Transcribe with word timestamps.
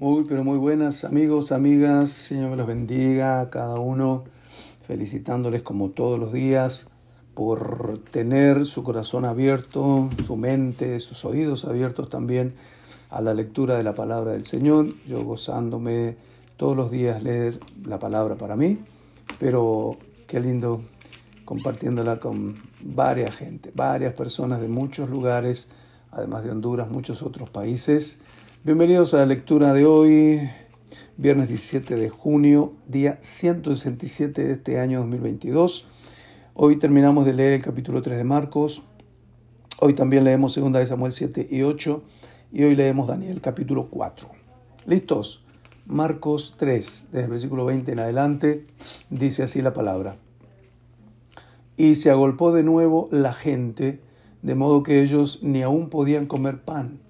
Muy, 0.00 0.24
pero 0.24 0.42
muy 0.44 0.56
buenas 0.56 1.04
amigos, 1.04 1.52
amigas. 1.52 2.08
Señor 2.08 2.48
me 2.48 2.56
los 2.56 2.66
bendiga 2.66 3.42
a 3.42 3.50
cada 3.50 3.78
uno, 3.78 4.24
felicitándoles 4.86 5.60
como 5.60 5.90
todos 5.90 6.18
los 6.18 6.32
días 6.32 6.88
por 7.34 7.98
tener 8.10 8.64
su 8.64 8.82
corazón 8.82 9.26
abierto, 9.26 10.08
su 10.24 10.38
mente, 10.38 11.00
sus 11.00 11.26
oídos 11.26 11.66
abiertos 11.66 12.08
también 12.08 12.54
a 13.10 13.20
la 13.20 13.34
lectura 13.34 13.76
de 13.76 13.82
la 13.82 13.94
palabra 13.94 14.32
del 14.32 14.46
Señor. 14.46 14.86
Yo 15.04 15.22
gozándome 15.22 16.16
todos 16.56 16.74
los 16.74 16.90
días 16.90 17.22
leer 17.22 17.60
la 17.84 17.98
palabra 17.98 18.36
para 18.36 18.56
mí, 18.56 18.78
pero 19.38 19.98
qué 20.26 20.40
lindo 20.40 20.80
compartiéndola 21.44 22.20
con 22.20 22.56
varias 22.80 23.34
gente, 23.34 23.70
varias 23.74 24.14
personas 24.14 24.62
de 24.62 24.68
muchos 24.68 25.10
lugares, 25.10 25.68
además 26.10 26.42
de 26.42 26.52
Honduras, 26.52 26.90
muchos 26.90 27.22
otros 27.22 27.50
países. 27.50 28.22
Bienvenidos 28.62 29.14
a 29.14 29.16
la 29.16 29.24
lectura 29.24 29.72
de 29.72 29.86
hoy, 29.86 30.50
viernes 31.16 31.48
17 31.48 31.96
de 31.96 32.10
junio, 32.10 32.74
día 32.86 33.16
167 33.22 34.44
de 34.44 34.52
este 34.52 34.78
año 34.78 34.98
2022. 34.98 35.86
Hoy 36.52 36.76
terminamos 36.76 37.24
de 37.24 37.32
leer 37.32 37.54
el 37.54 37.62
capítulo 37.62 38.02
3 38.02 38.18
de 38.18 38.24
Marcos. 38.24 38.82
Hoy 39.78 39.94
también 39.94 40.24
leemos 40.24 40.56
2 40.56 40.74
de 40.74 40.84
Samuel 40.84 41.12
7 41.12 41.48
y 41.50 41.62
8 41.62 42.02
y 42.52 42.64
hoy 42.64 42.76
leemos 42.76 43.08
Daniel 43.08 43.40
capítulo 43.40 43.88
4. 43.88 44.28
¿Listos? 44.84 45.42
Marcos 45.86 46.56
3, 46.58 47.08
desde 47.12 47.24
el 47.24 47.30
versículo 47.30 47.64
20 47.64 47.92
en 47.92 48.00
adelante, 48.00 48.66
dice 49.08 49.42
así 49.42 49.62
la 49.62 49.72
palabra. 49.72 50.16
Y 51.78 51.94
se 51.94 52.10
agolpó 52.10 52.52
de 52.52 52.62
nuevo 52.62 53.08
la 53.10 53.32
gente, 53.32 54.02
de 54.42 54.54
modo 54.54 54.82
que 54.82 55.00
ellos 55.00 55.42
ni 55.42 55.62
aún 55.62 55.88
podían 55.88 56.26
comer 56.26 56.60
pan. 56.60 57.00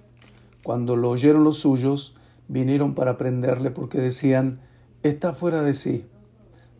Cuando 0.62 0.96
lo 0.96 1.10
oyeron 1.10 1.44
los 1.44 1.58
suyos, 1.58 2.16
vinieron 2.48 2.94
para 2.94 3.16
prenderle 3.16 3.70
porque 3.70 3.98
decían, 3.98 4.60
está 5.02 5.32
fuera 5.32 5.62
de 5.62 5.74
sí. 5.74 6.06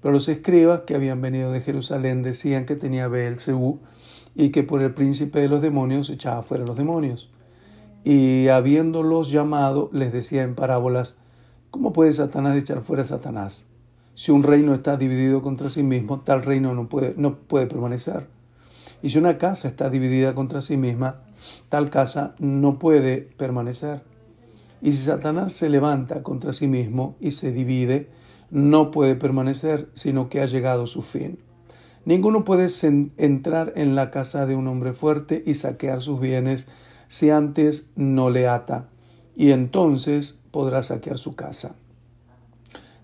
Pero 0.03 0.12
los 0.12 0.28
escribas 0.28 0.83
que 0.83 0.95
habían 0.95 1.20
venido 1.20 1.53
de 1.53 1.61
Jerusalén 1.61 2.22
decían 2.22 2.67
que 2.67 2.77
tenía 2.77 3.09
Beelzebú 3.09 3.81
y 4.34 4.50
que 4.50 4.62
por 4.62 4.83
el 4.83 4.95
príncipe 4.95 5.41
de 5.41 5.48
los 5.48 5.62
demonios 5.62 6.11
echaba 6.11 6.42
fuera 6.42 6.64
los 6.64 6.77
demonios. 6.77 7.31
Y 8.05 8.48
habiéndolos 8.48 9.31
llamado, 9.31 9.91
les 9.92 10.12
decía 10.12 10.42
en 10.42 10.55
parábolas, 10.55 11.19
¿cómo 11.70 11.92
puede 11.92 12.12
Satanás 12.12 12.56
echar 12.56 12.81
fuera 12.81 13.03
a 13.03 13.06
Satanás? 13.06 13.67
Si 14.15 14.33
un 14.33 14.42
reino 14.42 14.75
está 14.75 14.97
dividido 14.97 15.42
contra 15.42 15.69
sí 15.70 15.83
mismo, 15.83 16.20
tal 16.20 16.42
reino 16.42 16.75
no 16.75 16.89
puede, 16.89 17.15
no 17.17 17.37
puede 17.37 17.67
permanecer. 17.67 18.27
Y 19.03 19.11
si 19.11 19.19
una 19.19 19.39
casa 19.39 19.69
está 19.69 19.91
dividida 19.91 20.34
contra 20.34 20.61
sí 20.61 20.77
misma, 20.77 21.22
tal 21.69 21.91
casa 21.91 22.34
no 22.38 22.78
puede 22.78 23.19
permanecer. 23.19 24.02
Y 24.83 24.92
si 24.92 25.05
Satanás 25.05 25.52
se 25.52 25.69
levanta 25.69 26.22
contra 26.22 26.52
sí 26.52 26.66
mismo 26.66 27.16
y 27.20 27.32
se 27.32 27.52
divide, 27.52 28.08
no 28.50 28.91
puede 28.91 29.14
permanecer, 29.14 29.91
sino 29.94 30.28
que 30.28 30.41
ha 30.41 30.47
llegado 30.47 30.86
su 30.86 31.02
fin. 31.02 31.38
Ninguno 32.05 32.44
puede 32.44 32.66
entrar 33.19 33.72
en 33.77 33.94
la 33.94 34.10
casa 34.10 34.47
de 34.47 34.56
un 34.56 34.66
hombre 34.69 34.92
fuerte 34.92 35.42
y 35.44 35.55
saquear 35.55 36.00
sus 36.00 36.19
bienes 36.19 36.66
si 37.08 37.30
antes 37.30 37.91
no 37.94 38.30
le 38.30 38.48
ata, 38.48 38.88
y 39.36 39.50
entonces 39.50 40.38
podrá 40.50 40.82
saquear 40.82 41.19
su 41.19 41.34
casa. 41.34 41.75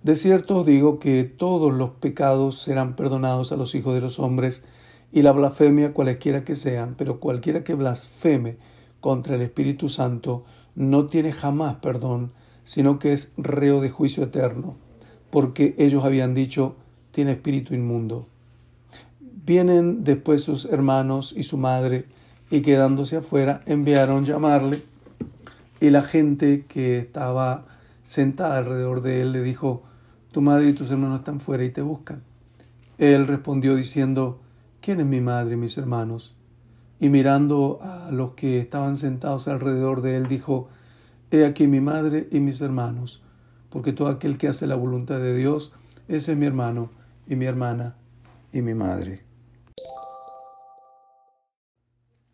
De 0.03 0.15
cierto 0.15 0.59
os 0.59 0.67
digo 0.67 0.99
que 0.99 1.25
todos 1.25 1.73
los 1.73 1.91
pecados 1.91 2.63
serán 2.63 2.95
perdonados 2.95 3.51
a 3.53 3.57
los 3.57 3.75
hijos 3.75 3.95
de 3.95 4.01
los 4.01 4.19
hombres 4.21 4.63
y 5.13 5.23
la 5.23 5.33
blasfemia 5.33 5.93
cualesquiera 5.93 6.45
que 6.45 6.57
sean, 6.57 6.95
pero 6.97 7.21
cualquiera 7.21 7.65
que 7.65 7.75
blasfeme 7.75 8.57
contra 9.01 9.37
el 9.37 9.43
Espíritu 9.43 9.89
Santo 9.89 10.45
no 10.75 11.07
tiene 11.07 11.33
jamás 11.33 11.77
perdón, 11.77 12.33
sino 12.65 12.99
que 12.99 13.13
es 13.13 13.33
reo 13.37 13.81
de 13.81 13.91
juicio 13.91 14.25
eterno, 14.25 14.77
porque 15.31 15.75
ellos 15.79 16.05
habían 16.05 16.35
dicho, 16.35 16.77
tiene 17.13 17.33
espíritu 17.33 17.75
inmundo. 17.75 18.27
Vienen 19.21 20.05
después 20.05 20.43
sus 20.43 20.67
hermanos 20.67 21.33
y 21.37 21.45
su 21.45 21.57
madre, 21.57 22.07
y 22.51 22.63
quedándose 22.63 23.17
afuera, 23.17 23.63
enviaron 23.67 24.25
llamarle, 24.25 24.83
y 25.81 25.91
la 25.91 26.03
gente 26.03 26.65
que 26.67 26.99
estaba 26.99 27.65
sentada 28.03 28.59
alrededor 28.59 29.03
de 29.03 29.23
él 29.23 29.33
le 29.33 29.43
dijo, 29.43 29.83
tu 30.33 30.43
madre 30.43 30.69
y 30.69 30.73
tus 30.73 30.91
hermanos 30.91 31.21
están 31.21 31.41
fuera 31.41 31.65
y 31.65 31.71
te 31.71 31.83
buscan. 31.83 32.23
Él 32.99 33.27
respondió 33.27 33.77
diciendo, 33.77 34.41
¿quién 34.87 35.01
es 35.01 35.07
mi 35.07 35.21
madre 35.21 35.55
y 35.55 35.57
mis 35.57 35.77
hermanos? 35.79 36.37
Y 37.01 37.09
mirando 37.09 37.81
a 37.83 38.13
los 38.13 38.35
que 38.35 38.61
estaban 38.61 38.97
sentados 38.97 39.49
alrededor 39.49 40.01
de 40.01 40.17
él, 40.17 40.29
dijo, 40.29 40.69
He 41.33 41.45
aquí 41.45 41.67
mi 41.67 41.81
madre 41.81 42.29
y 42.31 42.39
mis 42.39 42.61
hermanos, 42.61 43.21
porque 43.69 43.93
todo 43.93 44.07
aquel 44.07 44.39
que 44.39 44.47
hace 44.47 44.69
la 44.69 44.77
voluntad 44.77 45.19
de 45.19 45.35
Dios, 45.35 45.73
es 46.07 46.29
mi 46.37 46.47
hermano 46.47 46.91
y 47.27 47.35
mi 47.35 47.47
hermana 47.47 47.97
y 48.53 48.63
mi 48.63 48.75
madre. 48.75 49.25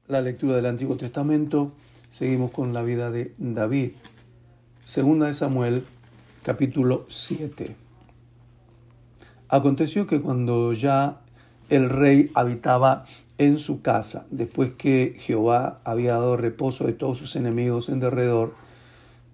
La 0.07 0.21
lectura 0.21 0.55
del 0.57 0.67
Antiguo 0.67 0.97
Testamento, 0.97 1.73
seguimos 2.11 2.51
con 2.51 2.75
la 2.75 2.83
vida 2.83 3.11
de 3.11 3.34
David. 3.39 3.93
Segunda 4.84 5.25
de 5.25 5.33
Samuel, 5.33 5.84
capítulo 6.43 7.07
7. 7.09 7.75
Aconteció 9.49 10.07
que 10.07 10.21
cuando 10.21 10.75
ya 10.75 11.23
el 11.72 11.88
rey 11.88 12.31
habitaba 12.34 13.06
en 13.38 13.59
su 13.59 13.81
casa, 13.81 14.27
después 14.31 14.72
que 14.72 15.16
Jehová 15.19 15.81
había 15.84 16.12
dado 16.12 16.37
reposo 16.37 16.84
de 16.84 16.93
todos 16.93 17.16
sus 17.16 17.34
enemigos 17.34 17.88
en 17.88 17.99
derredor, 17.99 18.55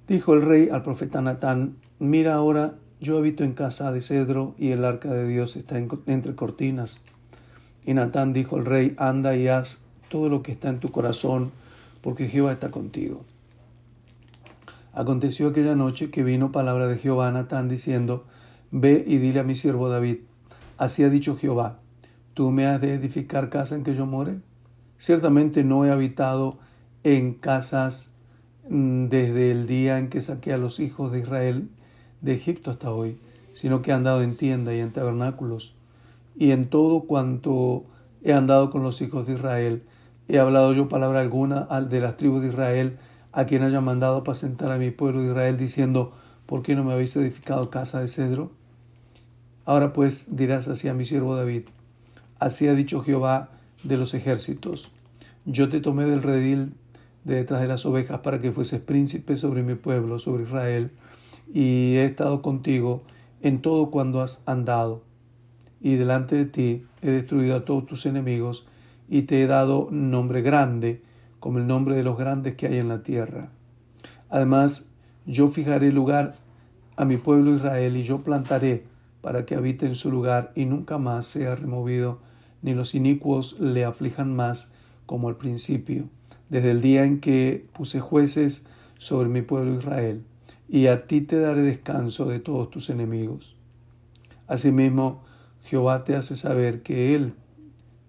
dijo 0.06 0.34
el 0.34 0.42
rey 0.42 0.68
al 0.70 0.84
profeta 0.84 1.20
Natán, 1.20 1.74
mira 1.98 2.34
ahora, 2.34 2.74
yo 3.00 3.18
habito 3.18 3.42
en 3.42 3.54
casa 3.54 3.90
de 3.90 4.00
cedro 4.00 4.54
y 4.56 4.70
el 4.70 4.84
arca 4.84 5.12
de 5.12 5.26
Dios 5.26 5.56
está 5.56 5.78
entre 5.78 6.36
cortinas. 6.36 7.00
Y 7.84 7.94
Natán 7.94 8.32
dijo 8.32 8.56
al 8.56 8.66
rey, 8.66 8.94
anda 8.98 9.36
y 9.36 9.48
haz 9.48 9.80
todo 10.08 10.28
lo 10.28 10.42
que 10.44 10.52
está 10.52 10.68
en 10.68 10.78
tu 10.78 10.92
corazón, 10.92 11.50
porque 12.02 12.28
Jehová 12.28 12.52
está 12.52 12.70
contigo. 12.70 13.24
Aconteció 14.92 15.48
aquella 15.48 15.74
noche 15.74 16.10
que 16.10 16.22
vino 16.22 16.52
palabra 16.52 16.86
de 16.86 16.98
Jehová 16.98 17.28
a 17.28 17.32
Natán 17.32 17.68
diciendo, 17.68 18.24
Ve 18.70 19.04
y 19.06 19.18
dile 19.18 19.40
a 19.40 19.44
mi 19.44 19.56
siervo 19.56 19.88
David, 19.88 20.18
así 20.76 21.02
ha 21.02 21.10
dicho 21.10 21.36
Jehová, 21.36 21.78
¿tú 22.38 22.52
me 22.52 22.66
has 22.66 22.80
de 22.80 22.94
edificar 22.94 23.50
casa 23.50 23.74
en 23.74 23.82
que 23.82 23.96
yo 23.96 24.06
more? 24.06 24.38
Ciertamente 24.96 25.64
no 25.64 25.84
he 25.84 25.90
habitado 25.90 26.56
en 27.02 27.34
casas 27.34 28.12
mm, 28.70 29.06
desde 29.06 29.50
el 29.50 29.66
día 29.66 29.98
en 29.98 30.08
que 30.08 30.20
saqué 30.20 30.52
a 30.52 30.56
los 30.56 30.78
hijos 30.78 31.10
de 31.10 31.18
Israel 31.18 31.68
de 32.20 32.34
Egipto 32.34 32.70
hasta 32.70 32.92
hoy, 32.92 33.18
sino 33.54 33.82
que 33.82 33.90
he 33.90 33.94
andado 33.94 34.22
en 34.22 34.36
tienda 34.36 34.72
y 34.72 34.78
en 34.78 34.92
tabernáculos, 34.92 35.74
y 36.36 36.52
en 36.52 36.70
todo 36.70 37.08
cuanto 37.08 37.86
he 38.22 38.32
andado 38.32 38.70
con 38.70 38.84
los 38.84 39.02
hijos 39.02 39.26
de 39.26 39.32
Israel, 39.32 39.82
he 40.28 40.38
hablado 40.38 40.72
yo 40.74 40.88
palabra 40.88 41.18
alguna 41.18 41.62
al 41.62 41.88
de 41.88 41.98
las 41.98 42.16
tribus 42.16 42.42
de 42.42 42.50
Israel, 42.50 42.98
a 43.32 43.46
quien 43.46 43.64
haya 43.64 43.80
mandado 43.80 44.18
apacentar 44.18 44.70
a 44.70 44.78
mi 44.78 44.92
pueblo 44.92 45.22
de 45.22 45.30
Israel, 45.30 45.56
diciendo, 45.56 46.12
¿por 46.46 46.62
qué 46.62 46.76
no 46.76 46.84
me 46.84 46.92
habéis 46.92 47.16
edificado 47.16 47.68
casa 47.68 47.98
de 47.98 48.06
cedro? 48.06 48.52
Ahora 49.64 49.92
pues 49.92 50.36
dirás 50.36 50.68
así 50.68 50.86
a 50.86 50.94
mi 50.94 51.04
siervo 51.04 51.34
David, 51.34 51.64
así 52.38 52.68
ha 52.68 52.74
dicho 52.74 53.02
Jehová 53.02 53.50
de 53.82 53.96
los 53.96 54.14
ejércitos, 54.14 54.90
yo 55.44 55.68
te 55.68 55.80
tomé 55.80 56.04
del 56.04 56.22
redil 56.22 56.74
de 57.24 57.36
detrás 57.36 57.60
de 57.60 57.68
las 57.68 57.86
ovejas 57.86 58.20
para 58.20 58.40
que 58.40 58.52
fueses 58.52 58.80
príncipe 58.80 59.36
sobre 59.36 59.62
mi 59.62 59.74
pueblo, 59.74 60.18
sobre 60.18 60.44
Israel, 60.44 60.90
y 61.52 61.94
he 61.96 62.04
estado 62.04 62.42
contigo 62.42 63.02
en 63.42 63.60
todo 63.62 63.90
cuando 63.90 64.20
has 64.20 64.42
andado, 64.46 65.02
y 65.80 65.96
delante 65.96 66.36
de 66.36 66.44
ti 66.44 66.84
he 67.02 67.10
destruido 67.10 67.56
a 67.56 67.64
todos 67.64 67.86
tus 67.86 68.06
enemigos, 68.06 68.66
y 69.08 69.22
te 69.22 69.42
he 69.42 69.46
dado 69.46 69.88
nombre 69.90 70.42
grande, 70.42 71.02
como 71.40 71.58
el 71.58 71.66
nombre 71.66 71.94
de 71.94 72.02
los 72.02 72.18
grandes 72.18 72.56
que 72.56 72.66
hay 72.66 72.78
en 72.78 72.88
la 72.88 73.02
tierra. 73.02 73.50
Además, 74.28 74.86
yo 75.24 75.48
fijaré 75.48 75.92
lugar 75.92 76.34
a 76.96 77.04
mi 77.04 77.16
pueblo 77.16 77.54
Israel, 77.54 77.96
y 77.96 78.02
yo 78.02 78.22
plantaré 78.22 78.84
para 79.20 79.46
que 79.46 79.54
habite 79.54 79.86
en 79.86 79.94
su 79.94 80.10
lugar 80.10 80.52
y 80.54 80.64
nunca 80.64 80.98
más 80.98 81.26
sea 81.26 81.54
removido, 81.54 82.20
ni 82.62 82.74
los 82.74 82.94
inicuos 82.94 83.58
le 83.60 83.84
aflijan 83.84 84.34
más 84.34 84.70
como 85.06 85.28
al 85.28 85.36
principio, 85.36 86.08
desde 86.48 86.70
el 86.70 86.80
día 86.80 87.04
en 87.04 87.20
que 87.20 87.66
puse 87.72 88.00
jueces 88.00 88.66
sobre 88.98 89.28
mi 89.28 89.42
pueblo 89.42 89.74
Israel, 89.74 90.24
y 90.68 90.86
a 90.88 91.06
ti 91.06 91.20
te 91.20 91.38
daré 91.38 91.62
descanso 91.62 92.26
de 92.26 92.40
todos 92.40 92.70
tus 92.70 92.90
enemigos. 92.90 93.56
Asimismo, 94.46 95.22
Jehová 95.62 96.04
te 96.04 96.16
hace 96.16 96.36
saber 96.36 96.82
que 96.82 97.14
Él 97.14 97.34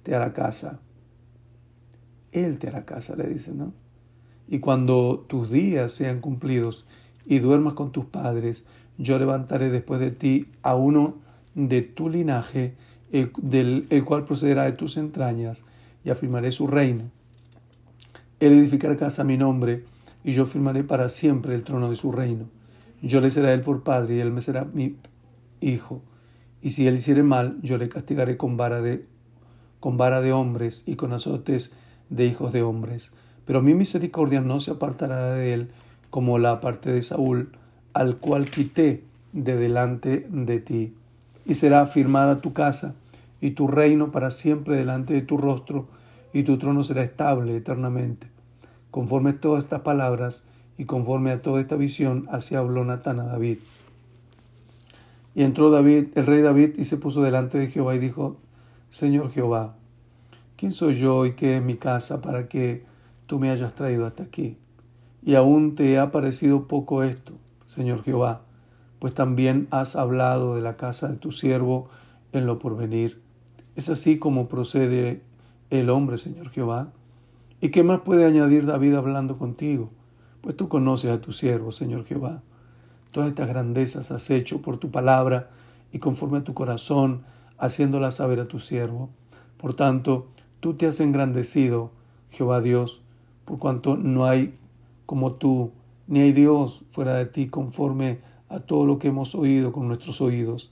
te 0.04 0.16
hará 0.16 0.34
casa. 0.34 0.80
Él 2.31 2.57
te 2.57 2.68
hará 2.68 2.86
casa, 2.86 3.16
le 3.16 3.28
dice, 3.28 3.54
¿no? 3.54 3.74
Y 4.48 4.60
cuando 4.60 5.25
tus 5.28 5.52
días 5.52 5.92
sean 5.92 6.22
cumplidos 6.22 6.86
y 7.25 7.40
duermas 7.40 7.74
con 7.74 7.92
tus 7.92 8.06
padres, 8.06 8.66
yo 8.98 9.19
levantaré 9.19 9.69
después 9.69 10.00
de 10.00 10.12
ti 10.12 10.48
a 10.62 10.75
uno 10.75 11.18
de 11.56 11.81
tu 11.81 12.10
linaje, 12.10 12.75
el, 13.12 13.32
del, 13.38 13.88
el 13.90 14.06
cual 14.06 14.26
procederá 14.26 14.64
de 14.64 14.74
tus 14.74 14.98
entrañas, 14.98 15.64
y 16.04 16.10
afirmaré 16.10 16.52
su 16.52 16.68
reino. 16.68 17.12
Él 18.40 18.54
edificará 18.54 18.96
casa 18.96 19.24
a 19.24 19.26
mi 19.26 19.38
nombre, 19.38 19.84
y 20.24 20.32
yo 20.34 20.46
firmaré 20.46 20.84
para 20.84 21.10
siempre 21.10 21.56
el 21.56 21.64
trono 21.64 21.90
de 21.90 21.96
su 21.96 22.12
reino. 22.12 22.46
yo 23.02 23.22
le 23.22 23.32
seré 23.32 23.50
a 23.50 23.54
él 23.54 23.62
por 23.62 23.84
padre 23.84 24.16
y 24.16 24.20
él 24.20 24.32
me 24.32 24.42
será 24.42 24.66
mi 24.66 24.98
hijo. 25.62 26.02
Y 26.62 26.72
si 26.72 26.88
él 26.88 26.96
hiciere 26.96 27.24
mal, 27.24 27.58
yo 27.62 27.78
le 27.78 27.88
castigaré 27.88 28.36
con 28.36 28.58
vara 28.58 28.82
de, 28.82 29.06
con 29.80 29.98
vara 29.98 30.20
de 30.20 30.34
hombres 30.34 30.84
y 30.86 30.96
con 30.96 31.14
azotes 31.14 31.74
de 32.10 32.26
hijos 32.26 32.52
de 32.52 32.62
hombres. 32.62 33.14
Pero 33.46 33.62
mi 33.62 33.74
misericordia 33.74 34.42
no 34.42 34.60
se 34.60 34.72
apartará 34.72 35.32
de 35.32 35.54
él 35.54 35.72
como 36.10 36.38
la 36.38 36.60
parte 36.60 36.92
de 36.92 37.02
Saúl, 37.02 37.52
al 37.94 38.18
cual 38.18 38.50
quité 38.50 39.04
de 39.32 39.56
delante 39.56 40.28
de 40.30 40.60
ti. 40.60 40.94
Y 41.46 41.54
será 41.54 41.82
afirmada 41.82 42.42
tu 42.42 42.52
casa 42.52 42.96
y 43.42 43.52
tu 43.52 43.68
reino 43.68 44.12
para 44.12 44.32
siempre 44.32 44.76
delante 44.76 45.14
de 45.14 45.22
tu 45.22 45.38
rostro, 45.38 45.88
y 46.34 46.44
tu 46.44 46.58
trono 46.58 46.84
será 46.84 47.04
estable 47.04 47.56
eternamente. 47.56 48.28
Conforme 48.92 49.32
a 49.32 49.40
todas 49.40 49.64
estas 49.64 49.82
palabras 49.82 50.44
y 50.78 50.86
conforme 50.86 51.32
a 51.32 51.42
toda 51.42 51.62
esta 51.62 51.76
visión, 51.76 52.28
así 52.32 52.56
habló 52.56 52.86
Natán 52.86 53.20
a 53.20 53.26
David. 53.26 53.60
Y 55.36 55.44
entró 55.44 55.70
David, 55.70 56.10
el 56.16 56.26
rey 56.26 56.42
David, 56.42 56.78
y 56.78 56.86
se 56.86 56.98
puso 56.98 57.22
delante 57.22 57.58
de 57.58 57.68
Jehová 57.68 57.96
y 57.96 58.00
dijo, 58.00 58.38
Señor 58.90 59.32
Jehová, 59.32 59.76
¿quién 60.58 60.72
soy 60.72 60.96
yo 60.96 61.26
y 61.26 61.34
qué 61.34 61.58
es 61.58 61.64
mi 61.64 61.76
casa 61.76 62.22
para 62.22 62.48
que 62.48 62.84
tú 63.28 63.40
me 63.40 63.50
hayas 63.50 63.76
traído 63.76 64.06
hasta 64.06 64.24
aquí? 64.24 64.58
Y 65.24 65.36
aún 65.36 65.76
te 65.76 66.00
ha 66.00 66.12
parecido 66.12 66.68
poco 66.68 67.04
esto, 67.04 67.34
Señor 67.68 68.04
Jehová, 68.04 68.42
pues 69.00 69.14
también 69.14 69.68
has 69.72 69.96
hablado 69.96 70.56
de 70.56 70.62
la 70.62 70.76
casa 70.76 71.08
de 71.08 71.18
tu 71.18 71.32
siervo 71.32 71.90
en 72.34 72.46
lo 72.46 72.60
porvenir. 72.60 73.22
Es 73.80 73.88
así 73.88 74.20
como 74.20 74.50
procede 74.50 75.22
el 75.70 75.90
hombre, 75.90 76.18
Señor 76.18 76.50
Jehová. 76.50 76.92
¿Y 77.62 77.70
qué 77.70 77.81
más 77.81 78.02
puede 78.02 78.26
añadir 78.26 78.66
David 78.66 78.96
hablando 78.96 79.38
contigo? 79.38 79.90
Pues 80.42 80.58
tú 80.58 80.68
conoces 80.68 81.12
a 81.12 81.22
tu 81.22 81.31
siervo, 81.31 81.72
Señor 81.72 82.04
Jehová. 82.04 82.44
Todas 83.12 83.30
estas 83.30 83.48
grandezas 83.48 84.12
has 84.12 84.30
hecho 84.31 84.62
por 84.62 84.76
tu 84.76 84.92
palabra 84.92 85.52
y 85.94 86.00
conforme 86.00 86.40
a 86.40 86.44
tu 86.44 86.54
corazón, 86.54 87.24
haciéndolas 87.58 88.16
saber 88.16 88.42
a 88.42 88.50
tu 88.50 88.60
siervo. 88.60 89.12
Por 89.56 89.74
tanto, 89.76 90.28
tú 90.60 90.74
te 90.74 90.86
has 90.86 91.00
engrandecido, 91.00 91.92
Jehová 92.31 92.60
Dios, 92.60 93.02
por 93.46 93.60
cuanto 93.60 93.96
no 93.96 94.26
hay 94.26 94.56
como 95.06 95.36
tú, 95.36 95.72
ni 96.06 96.20
hay 96.20 96.34
Dios 96.34 96.84
fuera 96.92 97.14
de 97.14 97.28
ti 97.28 97.48
conforme 97.48 98.20
a 98.50 98.60
todo 98.60 98.86
lo 98.86 99.00
que 99.00 99.08
hemos 99.08 99.36
oído 99.36 99.72
con 99.72 99.88
nuestros 99.88 100.20
oídos. 100.20 100.70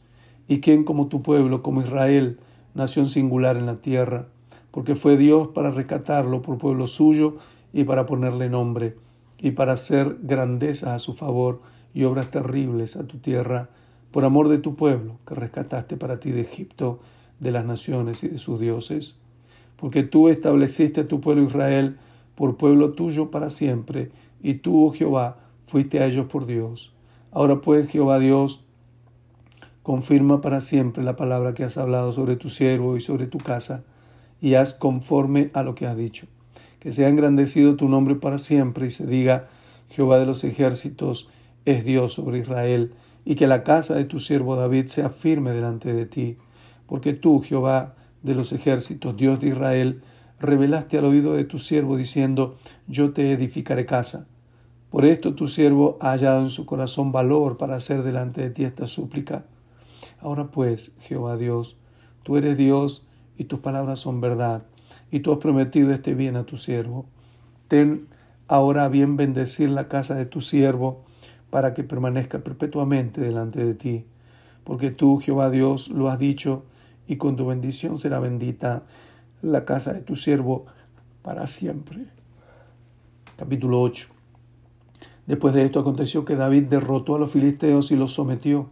Y 0.49 0.59
quien 0.59 0.83
como 0.83 1.07
tu 1.07 1.21
pueblo, 1.21 1.63
como 1.63 1.81
Israel, 1.81 2.39
nación 2.77 3.07
singular 3.07 3.57
en 3.57 3.65
la 3.65 3.81
tierra, 3.81 4.27
porque 4.71 4.95
fue 4.95 5.17
Dios 5.17 5.49
para 5.49 5.71
rescatarlo 5.71 6.41
por 6.41 6.57
pueblo 6.59 6.87
suyo 6.87 7.37
y 7.73 7.83
para 7.83 8.05
ponerle 8.05 8.49
nombre, 8.49 8.95
y 9.39 9.51
para 9.51 9.73
hacer 9.73 10.17
grandezas 10.21 10.89
a 10.89 10.99
su 10.99 11.13
favor 11.13 11.61
y 11.93 12.03
obras 12.03 12.31
terribles 12.31 12.95
a 12.95 13.05
tu 13.05 13.17
tierra, 13.17 13.69
por 14.11 14.23
amor 14.23 14.47
de 14.47 14.59
tu 14.59 14.75
pueblo, 14.75 15.17
que 15.27 15.35
rescataste 15.35 15.97
para 15.97 16.19
ti 16.19 16.31
de 16.31 16.41
Egipto, 16.41 16.99
de 17.39 17.51
las 17.51 17.65
naciones 17.65 18.23
y 18.23 18.29
de 18.29 18.37
sus 18.37 18.59
dioses. 18.59 19.17
Porque 19.75 20.03
tú 20.03 20.29
estableciste 20.29 21.01
a 21.01 21.07
tu 21.07 21.19
pueblo 21.19 21.43
Israel 21.43 21.97
por 22.35 22.57
pueblo 22.57 22.91
tuyo 22.91 23.31
para 23.31 23.49
siempre, 23.49 24.11
y 24.41 24.55
tú, 24.55 24.85
oh 24.85 24.91
Jehová, 24.91 25.39
fuiste 25.65 25.99
a 25.99 26.05
ellos 26.05 26.27
por 26.27 26.45
Dios. 26.45 26.93
Ahora 27.31 27.59
pues, 27.59 27.89
Jehová 27.89 28.19
Dios, 28.19 28.63
confirma 29.87 30.41
para 30.41 30.59
siempre 30.59 31.01
la 31.01 31.15
palabra 31.15 31.53
que 31.53 31.63
has 31.63 31.77
hablado 31.77 32.11
sobre 32.11 32.35
tu 32.35 32.49
siervo 32.49 32.97
y 32.97 32.99
sobre 32.99 33.25
tu 33.25 33.37
casa, 33.37 33.85
y 34.41 34.55
haz 34.55 34.73
conforme 34.73 35.49
a 35.53 35.63
lo 35.63 35.75
que 35.75 35.87
has 35.87 35.95
dicho. 35.95 36.27
Que 36.81 36.91
sea 36.91 37.07
engrandecido 37.07 37.77
tu 37.77 37.87
nombre 37.87 38.15
para 38.15 38.37
siempre 38.37 38.87
y 38.87 38.89
se 38.89 39.07
diga, 39.07 39.47
Jehová 39.87 40.19
de 40.19 40.25
los 40.25 40.43
ejércitos 40.43 41.29
es 41.63 41.85
Dios 41.85 42.11
sobre 42.11 42.39
Israel, 42.39 42.95
y 43.23 43.35
que 43.35 43.47
la 43.47 43.63
casa 43.63 43.95
de 43.95 44.03
tu 44.03 44.19
siervo 44.19 44.57
David 44.57 44.87
sea 44.87 45.09
firme 45.09 45.51
delante 45.51 45.93
de 45.93 46.05
ti, 46.05 46.37
porque 46.85 47.13
tú, 47.13 47.39
Jehová 47.41 47.95
de 48.23 48.35
los 48.35 48.51
ejércitos, 48.51 49.15
Dios 49.15 49.39
de 49.39 49.47
Israel, 49.47 50.01
revelaste 50.37 50.97
al 50.97 51.05
oído 51.05 51.33
de 51.33 51.45
tu 51.45 51.59
siervo 51.59 51.95
diciendo, 51.95 52.57
yo 52.87 53.13
te 53.13 53.31
edificaré 53.31 53.85
casa. 53.85 54.27
Por 54.89 55.05
esto 55.05 55.33
tu 55.33 55.47
siervo 55.47 55.97
ha 56.01 56.11
hallado 56.11 56.41
en 56.41 56.49
su 56.49 56.65
corazón 56.65 57.13
valor 57.13 57.55
para 57.55 57.77
hacer 57.77 58.03
delante 58.03 58.41
de 58.41 58.49
ti 58.49 58.65
esta 58.65 58.85
súplica. 58.85 59.45
Ahora 60.19 60.47
pues, 60.51 60.93
Jehová 60.99 61.37
Dios, 61.37 61.77
tú 62.23 62.37
eres 62.37 62.57
Dios 62.57 63.05
y 63.37 63.45
tus 63.45 63.59
palabras 63.59 63.99
son 63.99 64.21
verdad, 64.21 64.63
y 65.11 65.19
tú 65.19 65.31
has 65.31 65.39
prometido 65.39 65.93
este 65.93 66.15
bien 66.15 66.35
a 66.35 66.45
tu 66.45 66.57
siervo. 66.57 67.05
Ten 67.67 68.07
ahora 68.47 68.87
bien 68.87 69.17
bendecir 69.17 69.69
la 69.69 69.87
casa 69.87 70.15
de 70.15 70.25
tu 70.25 70.41
siervo, 70.41 71.05
para 71.49 71.73
que 71.73 71.83
permanezca 71.83 72.39
perpetuamente 72.39 73.21
delante 73.21 73.65
de 73.65 73.73
ti, 73.73 74.05
porque 74.63 74.91
tú, 74.91 75.19
Jehová 75.19 75.49
Dios, 75.49 75.89
lo 75.89 76.09
has 76.09 76.19
dicho, 76.19 76.65
y 77.07 77.15
con 77.15 77.37
tu 77.37 77.45
bendición 77.45 77.97
será 77.97 78.19
bendita 78.19 78.83
la 79.41 79.63
casa 79.63 79.93
de 79.93 80.01
tu 80.01 80.15
siervo 80.15 80.65
para 81.21 81.47
siempre. 81.47 82.05
Capítulo 83.37 83.81
8. 83.81 84.09
Después 85.25 85.53
de 85.53 85.63
esto 85.63 85.79
aconteció 85.79 86.25
que 86.25 86.35
David 86.35 86.63
derrotó 86.63 87.15
a 87.15 87.19
los 87.19 87.31
filisteos 87.31 87.91
y 87.91 87.95
los 87.95 88.13
sometió, 88.13 88.69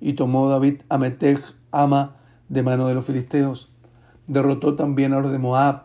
y 0.00 0.14
tomó 0.14 0.48
David 0.48 0.82
a 0.88 0.98
Metej, 0.98 1.40
ama 1.70 2.16
de 2.48 2.62
mano 2.62 2.86
de 2.86 2.94
los 2.94 3.04
filisteos. 3.04 3.72
Derrotó 4.26 4.74
también 4.74 5.12
a 5.12 5.20
los 5.20 5.32
de 5.32 5.38
Moab, 5.38 5.84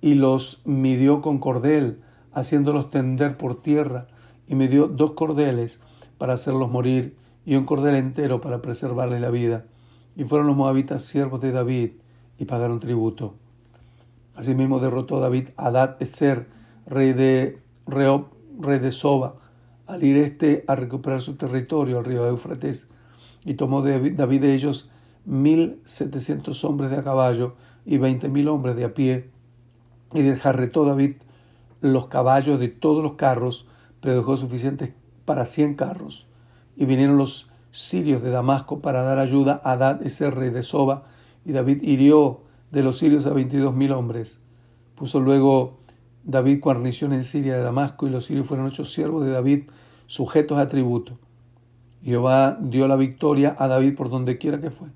y 0.00 0.14
los 0.14 0.60
midió 0.64 1.22
con 1.22 1.38
cordel, 1.38 2.02
haciéndolos 2.32 2.90
tender 2.90 3.36
por 3.36 3.62
tierra, 3.62 4.06
y 4.46 4.54
me 4.54 4.68
dio 4.68 4.86
dos 4.86 5.12
cordeles 5.12 5.80
para 6.18 6.34
hacerlos 6.34 6.70
morir, 6.70 7.16
y 7.46 7.56
un 7.56 7.64
cordel 7.64 7.94
entero 7.94 8.40
para 8.40 8.62
preservarle 8.62 9.20
la 9.20 9.30
vida. 9.30 9.64
Y 10.16 10.24
fueron 10.24 10.46
los 10.46 10.56
moabitas 10.56 11.02
siervos 11.02 11.40
de 11.40 11.52
David, 11.52 11.92
y 12.38 12.44
pagaron 12.44 12.80
tributo. 12.80 13.34
Asimismo 14.34 14.80
derrotó 14.80 15.20
David 15.20 15.50
a 15.56 15.66
Adad 15.68 15.96
Eser, 16.00 16.48
rey 16.86 17.12
de 17.12 17.58
Reob, 17.86 18.26
rey 18.58 18.78
de 18.78 18.90
Soba, 18.90 19.36
al 19.86 20.02
ir 20.02 20.16
este 20.16 20.64
a 20.66 20.74
recuperar 20.74 21.20
su 21.20 21.36
territorio, 21.36 21.98
al 21.98 22.04
río 22.04 22.26
Éufrates, 22.26 22.88
y 23.44 23.54
tomó 23.54 23.82
David 23.82 24.40
de 24.40 24.54
ellos 24.54 24.90
mil 25.24 25.80
setecientos 25.84 26.64
hombres 26.64 26.90
de 26.90 26.98
a 26.98 27.04
caballo 27.04 27.54
y 27.86 27.98
veinte 27.98 28.28
mil 28.28 28.48
hombres 28.48 28.76
de 28.76 28.84
a 28.84 28.94
pie, 28.94 29.30
y 30.12 30.22
desjarretó 30.22 30.84
David 30.84 31.16
los 31.80 32.06
caballos 32.06 32.58
de 32.58 32.68
todos 32.68 33.02
los 33.02 33.14
carros, 33.14 33.66
pero 34.00 34.16
dejó 34.16 34.36
suficientes 34.36 34.92
para 35.24 35.44
cien 35.44 35.74
carros. 35.74 36.26
Y 36.76 36.86
vinieron 36.86 37.18
los 37.18 37.50
sirios 37.72 38.22
de 38.22 38.30
Damasco 38.30 38.78
para 38.78 39.02
dar 39.02 39.18
ayuda 39.18 39.60
a 39.64 39.72
Adad, 39.72 40.02
ese 40.02 40.30
rey 40.30 40.50
de 40.50 40.62
Soba, 40.62 41.04
y 41.44 41.52
David 41.52 41.82
hirió 41.82 42.40
de 42.70 42.82
los 42.82 42.98
sirios 42.98 43.26
a 43.26 43.32
veintidós 43.32 43.74
mil 43.74 43.92
hombres. 43.92 44.38
Puso 44.94 45.20
luego 45.20 45.78
David 46.22 46.60
guarnición 46.62 47.12
en 47.12 47.24
Siria 47.24 47.56
de 47.56 47.62
Damasco, 47.62 48.06
y 48.06 48.10
los 48.10 48.26
sirios 48.26 48.46
fueron 48.46 48.66
ocho 48.66 48.84
siervos 48.84 49.24
de 49.24 49.32
David, 49.32 49.64
sujetos 50.06 50.58
a 50.58 50.66
tributo. 50.66 51.18
Jehová 52.04 52.58
dio 52.60 52.86
la 52.86 52.96
victoria 52.96 53.56
a 53.58 53.66
David 53.66 53.96
por 53.96 54.10
donde 54.10 54.36
quiera 54.36 54.60
que 54.60 54.70
fue. 54.70 54.88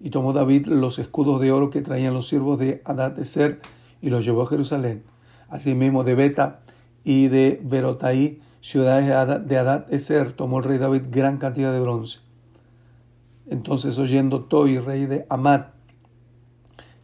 Y 0.00 0.08
tomó 0.08 0.32
David 0.32 0.66
los 0.66 0.98
escudos 0.98 1.38
de 1.40 1.52
oro 1.52 1.68
que 1.68 1.82
traían 1.82 2.14
los 2.14 2.28
siervos 2.28 2.58
de 2.58 2.80
Adad 2.86 3.12
de 3.12 3.26
Ser 3.26 3.60
y 4.00 4.08
los 4.08 4.24
llevó 4.24 4.42
a 4.42 4.46
Jerusalén. 4.46 5.02
Asimismo 5.50 6.02
de 6.02 6.14
Beta 6.14 6.60
y 7.04 7.28
de 7.28 7.60
Berotaí, 7.62 8.40
ciudades 8.62 9.06
de 9.46 9.58
Adad 9.58 9.86
de 9.86 9.98
Ser, 9.98 10.32
tomó 10.32 10.58
el 10.58 10.64
rey 10.64 10.78
David 10.78 11.02
gran 11.10 11.36
cantidad 11.36 11.74
de 11.74 11.80
bronce. 11.80 12.20
Entonces 13.46 13.98
oyendo 13.98 14.44
Toi, 14.44 14.78
rey 14.78 15.04
de 15.04 15.26
Amat, 15.28 15.74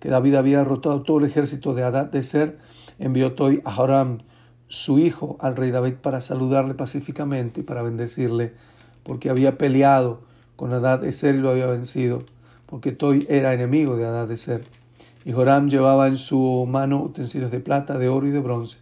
que 0.01 0.09
David 0.09 0.37
había 0.37 0.59
derrotado 0.59 1.03
todo 1.03 1.19
el 1.19 1.27
ejército 1.27 1.75
de 1.75 1.83
Adad 1.83 2.07
de 2.07 2.23
Ser, 2.23 2.59
envió 2.99 3.35
Toi 3.35 3.61
a 3.67 3.73
Joram, 3.73 4.21
su 4.69 4.99
hijo, 4.99 5.37
al 5.41 5.57
rey 5.57 5.71
David 5.71 5.95
para 6.01 6.23
saludarle 6.23 6.73
pacíficamente 6.75 7.61
y 7.61 7.65
para 7.65 7.83
bendecirle 7.83 8.55
porque 9.07 9.31
había 9.31 9.57
peleado 9.57 10.21
con 10.57 10.73
Adad 10.73 11.05
Eser 11.05 11.37
y 11.37 11.39
lo 11.39 11.51
había 11.51 11.67
vencido, 11.67 12.25
porque 12.67 12.91
Toy 12.91 13.25
era 13.31 13.55
enemigo 13.55 13.97
de 13.97 14.05
Adad 14.05 14.31
Eser. 14.33 14.65
Y 15.25 15.33
Joram 15.33 15.69
llevaba 15.69 16.09
en 16.09 16.17
su 16.17 16.67
mano 16.69 17.03
utensilios 17.03 17.53
de 17.53 17.61
plata, 17.61 17.99
de 17.99 18.09
oro 18.09 18.27
y 18.27 18.31
de 18.31 18.41
bronce, 18.41 18.81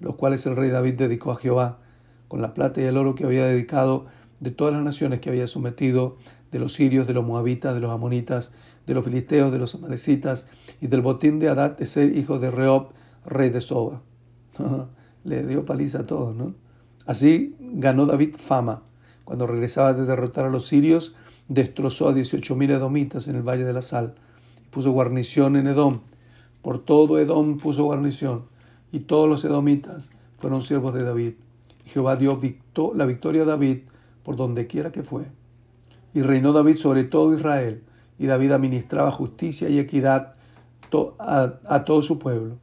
los 0.00 0.16
cuales 0.16 0.46
el 0.46 0.56
rey 0.56 0.70
David 0.70 0.94
dedicó 0.94 1.30
a 1.30 1.36
Jehová, 1.36 1.78
con 2.26 2.40
la 2.40 2.54
plata 2.54 2.80
y 2.80 2.84
el 2.84 2.96
oro 2.96 3.14
que 3.14 3.24
había 3.24 3.44
dedicado 3.44 4.06
de 4.40 4.50
todas 4.50 4.72
las 4.72 4.82
naciones 4.82 5.20
que 5.20 5.28
había 5.28 5.46
sometido, 5.46 6.16
de 6.52 6.58
los 6.58 6.72
sirios, 6.72 7.06
de 7.06 7.12
los 7.12 7.26
moabitas, 7.26 7.74
de 7.74 7.80
los 7.80 7.90
amonitas, 7.90 8.54
de 8.86 8.94
los 8.94 9.04
filisteos, 9.04 9.52
de 9.52 9.58
los 9.58 9.74
amalecitas, 9.74 10.48
y 10.80 10.86
del 10.86 11.02
botín 11.02 11.38
de 11.38 11.50
Adad 11.50 11.80
Eser, 11.82 12.16
hijo 12.16 12.38
de 12.38 12.50
Reob, 12.50 12.92
rey 13.26 13.50
de 13.50 13.60
Soba. 13.60 14.00
Le 15.24 15.46
dio 15.46 15.66
paliza 15.66 16.00
a 16.00 16.06
todos, 16.06 16.34
¿no? 16.34 16.54
Así 17.04 17.56
ganó 17.60 18.06
David 18.06 18.36
fama 18.36 18.82
cuando 19.26 19.46
regresaba 19.46 19.92
de 19.92 20.06
derrotar 20.06 20.44
a 20.44 20.50
los 20.50 20.68
sirios, 20.68 21.16
destrozó 21.48 22.08
a 22.08 22.14
dieciocho 22.14 22.54
mil 22.56 22.70
edomitas 22.70 23.26
en 23.26 23.34
el 23.34 23.42
Valle 23.42 23.64
de 23.64 23.72
la 23.72 23.82
Sal. 23.82 24.14
Puso 24.70 24.92
guarnición 24.92 25.56
en 25.56 25.66
Edom. 25.66 26.00
Por 26.62 26.78
todo 26.78 27.18
Edom 27.18 27.58
puso 27.58 27.84
guarnición. 27.84 28.44
Y 28.92 29.00
todos 29.00 29.28
los 29.28 29.44
edomitas 29.44 30.10
fueron 30.38 30.62
siervos 30.62 30.94
de 30.94 31.02
David. 31.02 31.34
Jehová 31.86 32.16
dio 32.16 32.38
la 32.94 33.04
victoria 33.04 33.42
a 33.42 33.46
David 33.46 33.78
por 34.22 34.36
donde 34.36 34.68
quiera 34.68 34.92
que 34.92 35.02
fue. 35.02 35.24
Y 36.14 36.22
reinó 36.22 36.52
David 36.52 36.76
sobre 36.76 37.02
todo 37.02 37.34
Israel, 37.34 37.82
y 38.18 38.26
David 38.26 38.52
administraba 38.52 39.10
justicia 39.10 39.68
y 39.68 39.80
equidad 39.80 40.34
a, 41.18 41.84
todo 41.84 42.00
su 42.00 42.18
pueblo. 42.20 42.58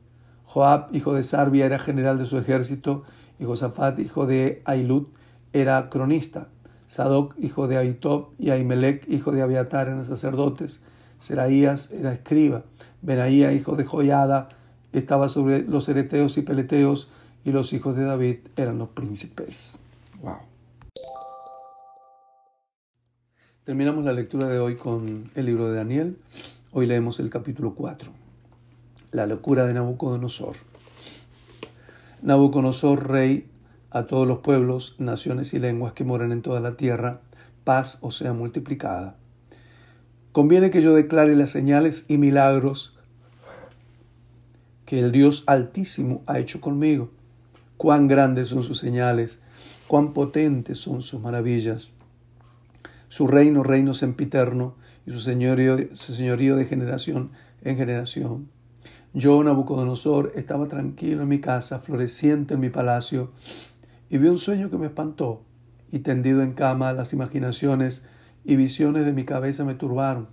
Joab, 0.46 0.96
hijo 0.96 1.14
de 1.14 1.24
Sarbia, 1.24 1.66
era 1.66 1.78
general 1.78 2.18
de 2.18 2.26
su 2.26 2.38
ejército, 2.38 3.04
y 3.38 3.44
Josafat, 3.44 4.00
hijo 4.00 4.26
de 4.26 4.62
Ailut, 4.66 5.10
era 5.54 5.90
cronista. 5.90 6.48
Sadoc, 6.88 7.36
hijo 7.40 7.68
de 7.68 7.78
Aitob, 7.78 8.30
y 8.38 8.50
Ahimelech, 8.50 9.08
hijo 9.10 9.32
de 9.32 9.42
Abiatar, 9.42 9.88
eran 9.88 10.04
sacerdotes. 10.04 10.84
Seraías 11.18 11.92
era 11.92 12.12
escriba. 12.12 12.64
Benaía, 13.02 13.54
hijo 13.54 13.76
de 13.76 13.86
Joiada, 13.86 14.50
estaba 14.92 15.30
sobre 15.30 15.64
los 15.64 15.88
ereteos 15.90 16.38
y 16.38 16.42
peleteos, 16.42 17.10
y 17.46 17.52
los 17.52 17.74
hijos 17.74 17.96
de 17.96 18.04
David 18.04 18.38
eran 18.56 18.78
los 18.78 18.90
príncipes. 18.90 19.80
Wow. 20.22 20.38
Terminamos 23.64 24.04
la 24.04 24.12
lectura 24.12 24.48
de 24.48 24.60
hoy 24.60 24.76
con 24.76 25.30
el 25.36 25.46
libro 25.46 25.70
de 25.70 25.78
Daniel. 25.78 26.18
Hoy 26.72 26.86
leemos 26.86 27.20
el 27.20 27.30
capítulo 27.30 27.76
4. 27.76 28.12
La 29.12 29.26
locura 29.26 29.66
de 29.66 29.74
Nabucodonosor. 29.74 30.56
Nabucodonosor, 32.22 33.10
rey 33.10 33.48
a 33.94 34.08
todos 34.08 34.28
los 34.28 34.40
pueblos, 34.40 34.96
naciones 34.98 35.54
y 35.54 35.60
lenguas 35.60 35.94
que 35.94 36.04
moran 36.04 36.32
en 36.32 36.42
toda 36.42 36.60
la 36.60 36.76
tierra, 36.76 37.22
paz 37.64 38.00
o 38.02 38.12
sea 38.12 38.34
multiplicada. 38.34 39.16
Conviene 40.32 40.72
que 40.72 40.82
yo 40.82 40.96
declare 40.96 41.36
las 41.36 41.52
señales 41.52 42.06
y 42.10 42.18
milagros 42.18 42.98
que 44.86 45.00
el 45.00 45.12
Dios 45.12 45.44
Altísimo 45.46 46.24
ha 46.26 46.40
hecho 46.40 46.60
conmigo. 46.60 47.12
Cuán 47.78 48.08
grandes 48.08 48.48
son 48.50 48.64
sus 48.64 48.80
señales, 48.80 49.42
cuán 49.88 50.14
potentes 50.14 50.80
son 50.80 51.02
sus 51.04 51.22
maravillas. 51.22 51.94
Su 53.10 53.28
reino, 53.28 53.62
reino 53.62 53.94
sempiterno, 53.94 54.76
y 55.06 55.12
su 55.12 55.20
señorío, 55.20 55.78
su 55.92 56.14
señorío 56.14 56.56
de 56.56 56.66
generación 56.66 57.32
en 57.62 57.78
generación. 57.78 58.50
Yo, 59.14 59.44
Nabucodonosor, 59.44 60.32
estaba 60.36 60.68
tranquilo 60.68 61.24
en 61.24 61.28
mi 61.28 61.40
casa, 61.40 61.80
floreciente 61.80 62.56
en 62.56 62.60
mi 62.60 62.70
palacio, 62.70 63.32
y 64.14 64.20
vi 64.20 64.28
un 64.28 64.38
sueño 64.38 64.70
que 64.70 64.78
me 64.78 64.86
espantó, 64.86 65.42
y 65.92 65.98
tendido 65.98 66.44
en 66.44 66.54
cama 66.54 66.94
las 66.94 67.14
imaginaciones 67.14 68.06
y 68.46 68.56
visiones 68.56 69.08
de 69.08 69.12
mi 69.12 69.24
cabeza 69.26 69.66
me 69.66 69.74
turbaron. 69.74 70.28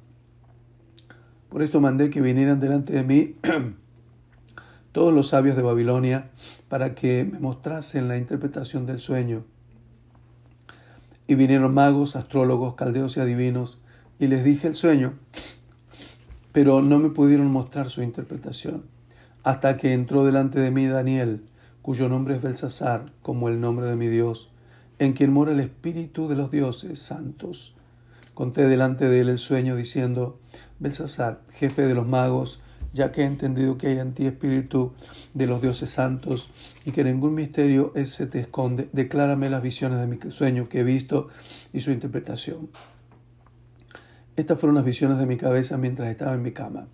Por 1.48 1.62
esto 1.62 1.80
mandé 1.80 2.10
que 2.10 2.20
vinieran 2.20 2.60
delante 2.60 2.92
de 2.92 3.04
mí 3.04 3.36
todos 4.92 5.14
los 5.14 5.28
sabios 5.28 5.56
de 5.56 5.62
Babilonia 5.62 6.28
para 6.68 6.94
que 6.94 7.24
me 7.24 7.38
mostrasen 7.38 8.06
la 8.06 8.18
interpretación 8.18 8.84
del 8.84 9.00
sueño. 9.00 9.44
Y 11.26 11.34
vinieron 11.34 11.72
magos, 11.72 12.16
astrólogos, 12.16 12.74
caldeos 12.74 13.16
y 13.16 13.20
adivinos, 13.20 13.80
y 14.18 14.26
les 14.26 14.44
dije 14.44 14.68
el 14.68 14.74
sueño, 14.74 15.14
pero 16.52 16.82
no 16.82 16.98
me 16.98 17.08
pudieron 17.08 17.46
mostrar 17.46 17.88
su 17.88 18.02
interpretación, 18.02 18.84
hasta 19.42 19.78
que 19.78 19.94
entró 19.94 20.26
delante 20.26 20.60
de 20.60 20.70
mí 20.70 20.84
Daniel, 20.86 21.46
cuyo 21.82 22.08
nombre 22.08 22.36
es 22.36 22.42
Belsasar, 22.42 23.06
como 23.22 23.48
el 23.48 23.60
nombre 23.60 23.86
de 23.86 23.96
mi 23.96 24.08
Dios, 24.08 24.50
en 24.98 25.12
quien 25.12 25.32
mora 25.32 25.52
el 25.52 25.60
Espíritu 25.60 26.28
de 26.28 26.36
los 26.36 26.50
dioses 26.50 26.98
santos. 26.98 27.74
Conté 28.34 28.66
delante 28.68 29.08
de 29.08 29.20
él 29.20 29.28
el 29.28 29.38
sueño, 29.38 29.76
diciendo, 29.76 30.38
Belsasar, 30.78 31.42
jefe 31.52 31.86
de 31.86 31.94
los 31.94 32.06
magos, 32.06 32.62
ya 32.92 33.12
que 33.12 33.22
he 33.22 33.24
entendido 33.24 33.78
que 33.78 33.88
hay 33.88 33.98
en 33.98 34.14
ti 34.14 34.26
espíritu 34.26 34.92
de 35.34 35.46
los 35.46 35.62
dioses 35.62 35.90
santos 35.90 36.50
y 36.84 36.92
que 36.92 37.04
ningún 37.04 37.34
misterio 37.34 37.92
se 38.04 38.26
te 38.26 38.40
esconde, 38.40 38.88
declárame 38.92 39.48
las 39.48 39.62
visiones 39.62 40.00
de 40.00 40.06
mi 40.06 40.18
sueño 40.30 40.68
que 40.68 40.80
he 40.80 40.84
visto 40.84 41.28
y 41.72 41.80
su 41.80 41.92
interpretación. 41.92 42.68
Estas 44.36 44.58
fueron 44.58 44.74
las 44.76 44.84
visiones 44.84 45.18
de 45.18 45.26
mi 45.26 45.36
cabeza 45.36 45.76
mientras 45.76 46.08
estaba 46.08 46.34
en 46.34 46.42
mi 46.42 46.52
cama. 46.52 46.88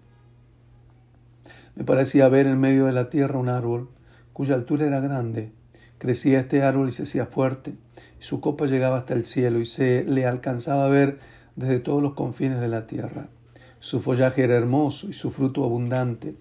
Me 1.74 1.84
parecía 1.84 2.28
ver 2.28 2.46
en 2.46 2.58
medio 2.58 2.86
de 2.86 2.92
la 2.92 3.10
tierra 3.10 3.38
un 3.38 3.48
árbol 3.48 3.90
cuya 4.36 4.54
altura 4.54 4.86
era 4.86 5.00
grande. 5.00 5.50
Crecía 5.96 6.40
este 6.40 6.62
árbol 6.62 6.88
y 6.88 6.90
se 6.90 7.04
hacía 7.04 7.24
fuerte, 7.24 7.72
y 8.20 8.22
su 8.22 8.42
copa 8.42 8.66
llegaba 8.66 8.98
hasta 8.98 9.14
el 9.14 9.24
cielo 9.24 9.60
y 9.60 9.64
se 9.64 10.04
le 10.04 10.26
alcanzaba 10.26 10.84
a 10.84 10.90
ver 10.90 11.20
desde 11.54 11.80
todos 11.80 12.02
los 12.02 12.12
confines 12.12 12.60
de 12.60 12.68
la 12.68 12.86
tierra. 12.86 13.28
Su 13.78 13.98
follaje 13.98 14.44
era 14.44 14.54
hermoso 14.54 15.08
y 15.08 15.14
su 15.14 15.30
fruto 15.30 15.64
abundante. 15.64 16.34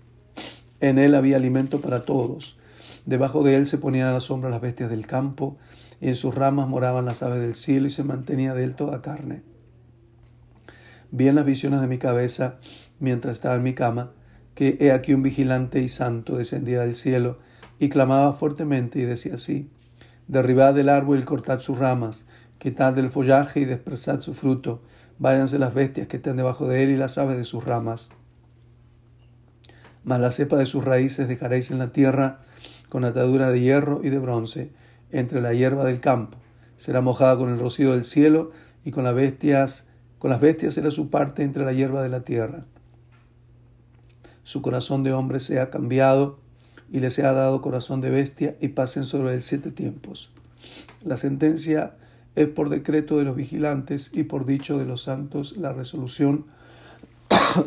En 0.81 0.99
él 0.99 1.15
había 1.15 1.37
alimento 1.37 1.79
para 1.79 2.03
todos. 2.03 2.59
Debajo 3.05 3.43
de 3.43 3.55
él 3.55 3.65
se 3.65 3.77
ponían 3.77 4.09
a 4.09 4.11
la 4.11 4.19
sombra 4.19 4.49
las 4.49 4.59
bestias 4.59 4.89
del 4.89 5.07
campo, 5.07 5.55
y 6.01 6.09
en 6.09 6.15
sus 6.15 6.35
ramas 6.35 6.67
moraban 6.67 7.05
las 7.05 7.23
aves 7.23 7.39
del 7.39 7.55
cielo, 7.55 7.87
y 7.87 7.91
se 7.91 8.03
mantenía 8.03 8.53
de 8.53 8.65
él 8.65 8.75
toda 8.75 9.01
carne. 9.01 9.41
Vi 11.11 11.29
en 11.29 11.35
las 11.35 11.45
visiones 11.45 11.79
de 11.79 11.87
mi 11.87 11.97
cabeza, 11.97 12.57
mientras 12.99 13.35
estaba 13.35 13.55
en 13.55 13.63
mi 13.63 13.73
cama, 13.73 14.11
que 14.53 14.75
he 14.81 14.91
aquí 14.91 15.13
un 15.13 15.23
vigilante 15.23 15.79
y 15.79 15.87
santo 15.87 16.35
descendía 16.35 16.81
del 16.81 16.93
cielo, 16.93 17.39
y 17.79 17.89
clamaba 17.89 18.33
fuertemente 18.33 18.99
y 18.99 19.03
decía 19.03 19.35
así, 19.35 19.69
Derribad 20.27 20.77
el 20.79 20.89
árbol 20.89 21.19
y 21.19 21.23
cortad 21.23 21.59
sus 21.59 21.77
ramas, 21.77 22.25
quitad 22.57 22.93
del 22.93 23.11
follaje 23.11 23.59
y 23.59 23.65
dispersad 23.65 24.21
su 24.21 24.33
fruto, 24.33 24.81
váyanse 25.19 25.59
las 25.59 25.73
bestias 25.73 26.07
que 26.07 26.17
estén 26.17 26.37
debajo 26.37 26.67
de 26.67 26.83
él 26.83 26.89
y 26.89 26.97
las 26.97 27.17
aves 27.17 27.37
de 27.37 27.43
sus 27.43 27.63
ramas. 27.63 28.09
Mas 30.03 30.19
la 30.19 30.31
cepa 30.31 30.57
de 30.57 30.65
sus 30.65 30.83
raíces 30.83 31.27
dejaréis 31.27 31.71
en 31.71 31.79
la 31.79 31.91
tierra 31.91 32.39
con 32.89 33.03
atadura 33.03 33.51
de 33.51 33.61
hierro 33.61 34.01
y 34.03 34.09
de 34.09 34.19
bronce, 34.19 34.71
entre 35.11 35.41
la 35.41 35.53
hierba 35.53 35.85
del 35.85 35.99
campo. 35.99 36.37
Será 36.77 37.01
mojada 37.01 37.37
con 37.37 37.49
el 37.49 37.59
rocío 37.59 37.91
del 37.91 38.03
cielo 38.03 38.51
y 38.83 38.91
con 38.91 39.03
las 39.03 39.15
bestias, 39.15 39.87
con 40.19 40.31
las 40.31 40.41
bestias 40.41 40.73
será 40.73 40.91
su 40.91 41.09
parte 41.09 41.43
entre 41.43 41.65
la 41.65 41.73
hierba 41.73 42.01
de 42.01 42.09
la 42.09 42.21
tierra. 42.21 42.65
Su 44.43 44.61
corazón 44.61 45.03
de 45.03 45.13
hombre 45.13 45.39
sea 45.39 45.69
cambiado 45.69 46.39
y 46.91 46.99
le 46.99 47.09
sea 47.09 47.33
dado 47.33 47.61
corazón 47.61 48.01
de 48.01 48.09
bestia 48.09 48.55
y 48.61 48.69
pasen 48.69 49.05
sobre 49.05 49.33
él 49.33 49.41
siete 49.41 49.71
tiempos. 49.71 50.31
La 51.03 51.17
sentencia 51.17 51.95
es 52.35 52.47
por 52.47 52.69
decreto 52.69 53.17
de 53.17 53.23
los 53.23 53.35
vigilantes 53.35 54.11
y 54.13 54.23
por 54.23 54.45
dicho 54.45 54.77
de 54.77 54.85
los 54.85 55.03
santos 55.03 55.57
la 55.57 55.73
resolución 55.73 56.45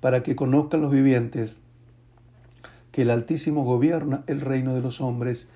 para 0.00 0.22
que 0.22 0.36
conozcan 0.36 0.80
los 0.80 0.90
vivientes 0.90 1.60
que 2.90 3.02
el 3.02 3.10
Altísimo 3.10 3.64
gobierna 3.64 4.22
el 4.26 4.40
reino 4.40 4.74
de 4.74 4.82
los 4.82 5.00
hombres 5.00 5.48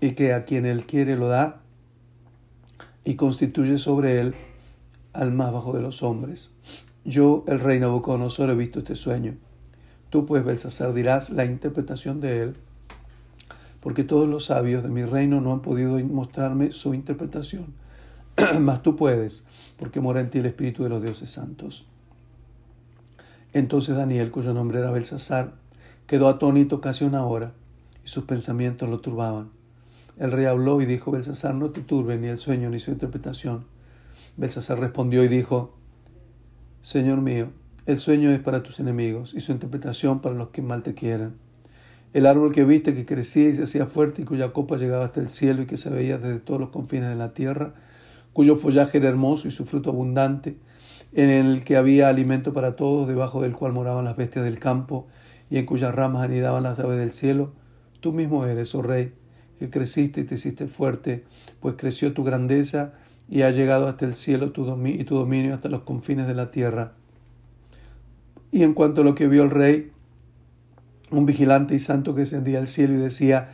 y 0.00 0.12
que 0.12 0.34
a 0.34 0.44
quien 0.44 0.66
él 0.66 0.84
quiere 0.84 1.16
lo 1.16 1.28
da 1.28 1.60
y 3.04 3.14
constituye 3.14 3.78
sobre 3.78 4.20
él 4.20 4.34
al 5.12 5.32
más 5.32 5.52
bajo 5.52 5.72
de 5.72 5.82
los 5.82 6.02
hombres. 6.02 6.52
Yo, 7.04 7.44
el 7.48 7.58
rey 7.58 7.80
Nabucodonosor, 7.80 8.50
he 8.50 8.54
visto 8.54 8.78
este 8.78 8.94
sueño. 8.94 9.34
Tú, 10.12 10.26
pues, 10.26 10.44
Belsasar, 10.44 10.92
dirás 10.92 11.30
la 11.30 11.46
interpretación 11.46 12.20
de 12.20 12.42
él 12.42 12.56
porque 13.80 14.04
todos 14.04 14.28
los 14.28 14.44
sabios 14.44 14.82
de 14.82 14.90
mi 14.90 15.04
reino 15.04 15.40
no 15.40 15.52
han 15.52 15.60
podido 15.60 15.98
mostrarme 15.98 16.70
su 16.72 16.92
interpretación. 16.92 17.74
Mas 18.60 18.82
tú 18.82 18.94
puedes, 18.94 19.46
porque 19.78 20.02
mora 20.02 20.20
en 20.20 20.28
ti 20.28 20.38
el 20.38 20.46
Espíritu 20.46 20.82
de 20.82 20.90
los 20.90 21.02
dioses 21.02 21.30
santos. 21.30 21.86
Entonces 23.54 23.96
Daniel, 23.96 24.30
cuyo 24.30 24.54
nombre 24.54 24.80
era 24.80 24.90
Belsasar, 24.90 25.54
quedó 26.06 26.28
atónito 26.28 26.82
casi 26.82 27.04
una 27.06 27.24
hora, 27.24 27.54
y 28.04 28.08
sus 28.08 28.24
pensamientos 28.24 28.90
lo 28.90 29.00
turbaban. 29.00 29.48
El 30.18 30.30
rey 30.30 30.44
habló 30.44 30.82
y 30.82 30.86
dijo, 30.86 31.10
Belsasar, 31.10 31.54
no 31.54 31.70
te 31.70 31.80
turbe 31.80 32.18
ni 32.18 32.28
el 32.28 32.38
sueño 32.38 32.70
ni 32.70 32.78
su 32.78 32.90
interpretación. 32.90 33.64
Belsasar 34.36 34.78
respondió 34.78 35.24
y 35.24 35.28
dijo, 35.28 35.74
Señor 36.82 37.22
mío, 37.22 37.48
el 37.84 37.98
sueño 37.98 38.30
es 38.30 38.38
para 38.38 38.62
tus 38.62 38.78
enemigos 38.78 39.34
y 39.34 39.40
su 39.40 39.50
interpretación 39.50 40.20
para 40.20 40.36
los 40.36 40.50
que 40.50 40.62
mal 40.62 40.84
te 40.84 40.94
quieren. 40.94 41.34
El 42.12 42.26
árbol 42.26 42.52
que 42.52 42.64
viste 42.64 42.94
que 42.94 43.04
crecía 43.04 43.48
y 43.48 43.54
se 43.54 43.64
hacía 43.64 43.86
fuerte 43.86 44.22
y 44.22 44.24
cuya 44.24 44.52
copa 44.52 44.76
llegaba 44.76 45.06
hasta 45.06 45.20
el 45.20 45.28
cielo 45.28 45.62
y 45.62 45.66
que 45.66 45.76
se 45.76 45.90
veía 45.90 46.18
desde 46.18 46.38
todos 46.38 46.60
los 46.60 46.68
confines 46.68 47.08
de 47.08 47.16
la 47.16 47.32
tierra, 47.32 47.74
cuyo 48.32 48.56
follaje 48.56 48.98
era 48.98 49.08
hermoso 49.08 49.48
y 49.48 49.50
su 49.50 49.64
fruto 49.64 49.90
abundante, 49.90 50.56
en 51.12 51.30
el 51.30 51.64
que 51.64 51.76
había 51.76 52.08
alimento 52.08 52.52
para 52.52 52.74
todos, 52.74 53.08
debajo 53.08 53.42
del 53.42 53.56
cual 53.56 53.72
moraban 53.72 54.04
las 54.04 54.16
bestias 54.16 54.44
del 54.44 54.60
campo 54.60 55.08
y 55.50 55.58
en 55.58 55.66
cuyas 55.66 55.94
ramas 55.94 56.22
anidaban 56.22 56.62
las 56.62 56.78
aves 56.78 56.98
del 56.98 57.12
cielo, 57.12 57.52
tú 58.00 58.12
mismo 58.12 58.46
eres, 58.46 58.74
oh 58.76 58.82
rey, 58.82 59.12
que 59.58 59.70
creciste 59.70 60.20
y 60.20 60.24
te 60.24 60.36
hiciste 60.36 60.68
fuerte, 60.68 61.24
pues 61.60 61.74
creció 61.76 62.14
tu 62.14 62.22
grandeza 62.22 62.92
y 63.28 63.42
ha 63.42 63.50
llegado 63.50 63.88
hasta 63.88 64.04
el 64.04 64.14
cielo 64.14 64.52
tu 64.52 64.62
y 64.86 65.04
tu 65.04 65.16
dominio 65.16 65.54
hasta 65.54 65.68
los 65.68 65.82
confines 65.82 66.26
de 66.28 66.34
la 66.34 66.50
tierra. 66.50 66.92
Y 68.52 68.62
en 68.62 68.74
cuanto 68.74 69.00
a 69.00 69.04
lo 69.04 69.16
que 69.16 69.26
vio 69.26 69.42
el 69.42 69.50
rey, 69.50 69.90
un 71.10 71.26
vigilante 71.26 71.74
y 71.74 71.78
santo 71.80 72.14
que 72.14 72.20
descendía 72.20 72.58
al 72.58 72.68
cielo 72.68 72.94
y 72.94 72.98
decía, 72.98 73.48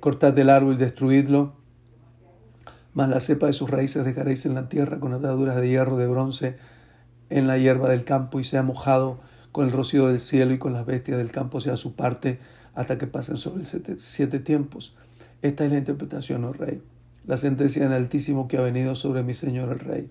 cortad 0.00 0.38
el 0.38 0.48
árbol 0.48 0.74
y 0.74 0.78
destruidlo, 0.78 1.56
mas 2.94 3.08
la 3.08 3.20
cepa 3.20 3.46
de 3.46 3.52
sus 3.52 3.68
raíces 3.68 4.04
dejaréis 4.04 4.46
en 4.46 4.54
la 4.54 4.68
tierra 4.68 5.00
con 5.00 5.12
ataduras 5.12 5.56
de 5.56 5.68
hierro, 5.68 5.96
de 5.96 6.06
bronce, 6.06 6.56
en 7.30 7.48
la 7.48 7.58
hierba 7.58 7.88
del 7.88 8.04
campo 8.04 8.38
y 8.38 8.44
sea 8.44 8.62
mojado 8.62 9.18
con 9.50 9.66
el 9.66 9.72
rocío 9.72 10.06
del 10.06 10.20
cielo 10.20 10.54
y 10.54 10.58
con 10.58 10.72
las 10.72 10.86
bestias 10.86 11.18
del 11.18 11.30
campo 11.30 11.60
sea 11.60 11.76
su 11.76 11.94
parte 11.94 12.38
hasta 12.74 12.98
que 12.98 13.06
pasen 13.06 13.36
sobre 13.36 13.64
siete 13.64 14.38
tiempos. 14.38 14.96
Esta 15.42 15.64
es 15.64 15.72
la 15.72 15.78
interpretación, 15.78 16.44
oh 16.44 16.52
rey. 16.52 16.80
la 17.26 17.36
sentencia 17.36 17.82
del 17.82 17.92
Altísimo 17.92 18.48
que 18.48 18.56
ha 18.56 18.62
venido 18.62 18.94
sobre 18.94 19.22
mi 19.22 19.34
Señor 19.34 19.70
el 19.70 19.78
Rey, 19.78 20.10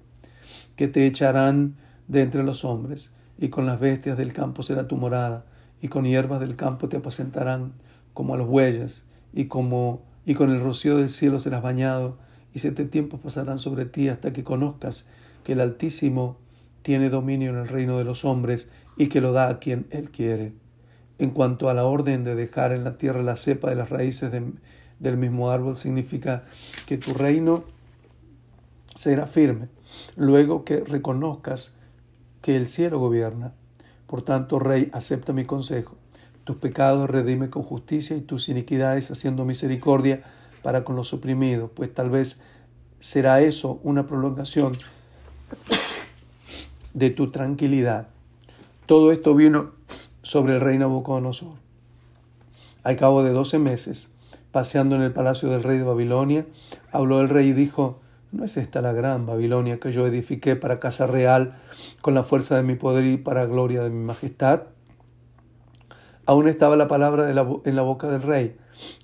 que 0.76 0.88
te 0.88 1.06
echarán 1.06 1.76
de 2.08 2.22
entre 2.22 2.44
los 2.44 2.66
hombres, 2.66 3.12
y 3.38 3.50
con 3.50 3.66
las 3.66 3.80
bestias 3.80 4.18
del 4.18 4.34
campo 4.34 4.64
será 4.64 4.88
tu 4.88 4.98
morada, 4.98 5.46
y 5.82 5.88
con 5.88 6.06
hierbas 6.06 6.40
del 6.40 6.56
campo 6.56 6.90
te 6.90 6.98
apacentarán 6.98 7.74
como 8.14 8.34
a 8.34 8.38
los 8.38 8.48
bueyes, 8.48 9.06
y 9.34 9.46
como 9.46 10.02
y 10.26 10.36
con 10.36 10.52
el 10.52 10.62
rocío 10.62 10.98
del 10.98 11.10
cielo 11.10 11.40
serás 11.40 11.62
bañado, 11.62 12.18
y 12.54 12.60
siete 12.60 12.86
tiempos 12.86 13.20
pasarán 13.20 13.60
sobre 13.60 13.86
ti 13.86 14.10
hasta 14.10 14.32
que 14.32 14.44
conozcas 14.44 15.08
que 15.44 15.54
el 15.54 15.62
Altísimo 15.62 16.38
tiene 16.82 17.10
dominio 17.10 17.50
en 17.50 17.58
el 17.58 17.68
reino 17.68 17.98
de 17.98 18.04
los 18.04 18.26
hombres 18.26 18.70
y 18.98 19.08
que 19.08 19.22
lo 19.22 19.34
da 19.34 19.50
a 19.50 19.60
quien 19.60 19.88
él 19.90 20.12
quiere. 20.12 20.54
En 21.18 21.32
cuanto 21.32 21.70
a 21.70 21.74
la 21.74 21.86
orden 21.86 22.24
de 22.24 22.36
dejar 22.36 22.72
en 22.74 22.84
la 22.84 22.98
tierra 22.98 23.22
la 23.22 23.36
cepa 23.36 23.70
de 23.70 23.76
las 23.76 23.90
raíces 23.90 24.32
del 25.00 25.18
mismo 25.18 25.52
árbol, 25.52 25.76
significa 25.76 26.44
que 26.86 26.98
tu 26.98 27.14
reino 27.14 27.64
será 28.96 29.26
firme, 29.26 29.68
luego 30.16 30.64
que 30.64 30.82
reconozcas 30.82 31.76
que 32.44 32.58
el 32.58 32.68
cielo 32.68 33.00
gobierna. 33.00 33.54
Por 34.06 34.22
tanto, 34.22 34.60
Rey, 34.60 34.90
acepta 34.94 35.34
mi 35.34 35.46
consejo. 35.46 35.96
Tus 36.44 36.58
pecados 36.58 37.10
redime 37.10 37.50
con 37.50 37.64
justicia 37.64 38.18
y 38.18 38.22
tus 38.22 38.50
iniquidades 38.50 39.10
haciendo 39.10 39.46
misericordia 39.46 40.24
para 40.62 40.84
con 40.84 40.98
los 40.98 41.14
oprimidos, 41.14 41.72
pues 41.74 41.94
tal 41.94 42.10
vez 42.10 42.42
será 43.00 43.42
eso 43.42 43.80
una 43.84 44.08
prolongación 44.08 44.78
de 46.94 47.10
tu 47.10 47.32
tranquilidad. 47.32 48.10
Todo 48.86 49.14
esto 49.14 49.34
vino 49.36 49.72
sobre 50.22 50.56
el 50.56 50.62
rey 50.62 50.78
Nabucodonosor. 50.78 51.56
Al 52.84 52.98
cabo 52.98 53.24
de 53.24 53.32
doce 53.32 53.58
meses, 53.58 54.12
paseando 54.52 54.98
en 54.98 55.02
el 55.02 55.14
palacio 55.14 55.50
del 55.50 55.64
rey 55.64 55.78
de 55.78 55.86
Babilonia, 55.86 56.46
habló 56.92 57.22
el 57.22 57.30
rey 57.30 57.50
y 57.50 57.54
dijo, 57.54 58.02
¿no 58.34 58.44
es 58.44 58.58
esta 58.58 58.82
la 58.82 58.94
gran 58.94 59.28
Babilonia 59.28 59.80
que 59.80 59.92
yo 59.92 60.08
edifiqué 60.08 60.56
para 60.56 60.80
casa 60.80 61.06
real 61.06 61.56
con 62.02 62.16
la 62.16 62.24
fuerza 62.24 62.58
de 62.58 62.64
mi 62.64 62.76
poder 62.76 63.06
y 63.06 63.18
para 63.18 63.46
gloria 63.46 63.84
de 63.84 63.92
mi 63.92 64.04
majestad? 64.04 64.64
Aún 66.26 66.48
estaba 66.48 66.76
la 66.76 66.88
palabra 66.88 67.30
en 67.30 67.76
la 67.76 67.82
boca 67.84 68.08
del 68.10 68.24
rey, 68.24 68.56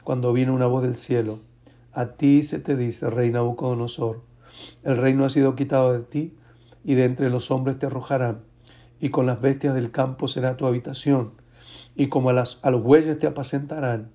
cuando 0.03 0.33
vino 0.33 0.53
una 0.53 0.65
voz 0.65 0.81
del 0.81 0.97
cielo. 0.97 1.41
A 1.93 2.13
ti 2.13 2.43
se 2.43 2.59
te 2.59 2.75
dice, 2.75 3.09
rey 3.09 3.29
Nabucodonosor, 3.29 4.21
el 4.83 4.97
reino 4.97 5.25
ha 5.25 5.29
sido 5.29 5.55
quitado 5.55 5.93
de 5.93 5.99
ti, 5.99 6.35
y 6.83 6.95
de 6.95 7.05
entre 7.05 7.29
los 7.29 7.51
hombres 7.51 7.77
te 7.77 7.85
arrojarán, 7.85 8.41
y 8.99 9.09
con 9.09 9.27
las 9.27 9.41
bestias 9.41 9.75
del 9.75 9.91
campo 9.91 10.27
será 10.27 10.57
tu 10.57 10.65
habitación, 10.65 11.33
y 11.95 12.07
como 12.07 12.31
a, 12.31 12.33
las, 12.33 12.59
a 12.63 12.71
los 12.71 12.81
bueyes 12.81 13.17
te 13.17 13.27
apacentarán, 13.27 14.09